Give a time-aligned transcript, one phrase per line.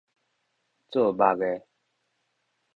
[0.89, 1.67] 做木的